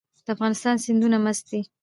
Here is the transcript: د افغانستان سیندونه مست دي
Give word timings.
د 0.25 0.27
افغانستان 0.35 0.75
سیندونه 0.85 1.17
مست 1.25 1.45
دي 1.51 1.61